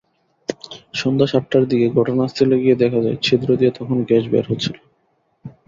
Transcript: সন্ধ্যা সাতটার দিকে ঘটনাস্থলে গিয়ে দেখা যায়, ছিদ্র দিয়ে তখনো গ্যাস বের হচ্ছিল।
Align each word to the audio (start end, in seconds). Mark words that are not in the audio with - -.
সন্ধ্যা 0.93 1.27
সাতটার 1.27 1.63
দিকে 1.67 1.87
ঘটনাস্থলে 1.89 2.55
গিয়ে 2.59 2.75
দেখা 2.75 2.99
যায়, 3.01 3.17
ছিদ্র 3.21 3.49
দিয়ে 3.55 3.71
তখনো 3.77 4.01
গ্যাস 4.03 4.23
বের 4.27 4.45
হচ্ছিল। 4.47 4.75